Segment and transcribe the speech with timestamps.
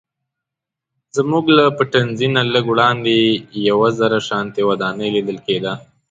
[1.15, 3.15] زموږ له پټنځي نه لږ وړاندې
[3.69, 5.73] یوه زړه شانتې ودانۍ لیدل کیده.